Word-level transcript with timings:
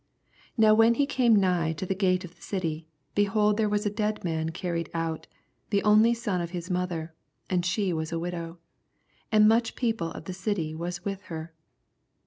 12 0.55 0.57
Now 0.57 0.73
when 0.73 0.95
he 0.95 1.05
came 1.05 1.35
nigh 1.35 1.73
to 1.73 1.85
the 1.85 1.93
Sate 1.93 2.25
of 2.25 2.33
the 2.33 2.41
city, 2.41 2.87
behold 3.13 3.55
there 3.57 3.69
was 3.69 3.85
a 3.85 3.93
ead 4.03 4.23
man 4.23 4.49
carried 4.49 4.89
out, 4.95 5.27
the 5.69 5.83
only 5.83 6.15
son 6.15 6.41
of 6.41 6.49
his 6.49 6.71
mother, 6.71 7.13
and 7.51 7.63
she 7.63 7.93
was 7.93 8.11
a 8.11 8.17
widow: 8.17 8.57
and 9.31 9.47
much 9.47 9.75
people 9.75 10.11
of 10.13 10.25
the 10.25 10.33
city 10.33 10.73
was 10.73 11.05
with 11.05 11.21
her. 11.29 11.53